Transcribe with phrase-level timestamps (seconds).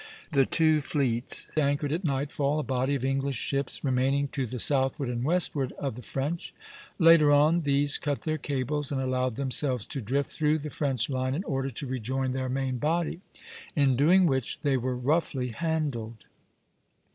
[0.31, 3.85] The two fleets anchored at nightfall (B, B, B), a body of English ships (B')
[3.87, 6.55] remaining to the southward and westward of the French,
[6.97, 11.35] Later on, these cut their cables and allowed themselves to drift through the French line
[11.35, 13.21] in order to rejoin their main body;
[13.75, 16.25] in doing which they were roughly handled.